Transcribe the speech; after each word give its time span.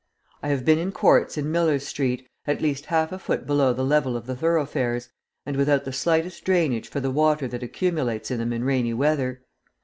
I 0.41 0.47
have 0.47 0.65
been 0.65 0.79
in 0.79 0.91
courts, 0.91 1.37
in 1.37 1.51
Millers 1.51 1.85
Street, 1.85 2.27
at 2.47 2.59
least 2.59 2.87
half 2.87 3.11
a 3.11 3.19
foot 3.19 3.45
below 3.45 3.71
the 3.71 3.85
level 3.85 4.17
of 4.17 4.25
the 4.25 4.35
thoroughfares, 4.35 5.09
and 5.45 5.55
without 5.55 5.85
the 5.85 5.93
slightest 5.93 6.43
drainage 6.43 6.89
for 6.89 6.99
the 6.99 7.11
water 7.11 7.47
that 7.49 7.61
accumulates 7.61 8.31
in 8.31 8.39
them 8.39 8.51
in 8.51 8.63
rainy 8.63 8.95
weather! 8.95 9.43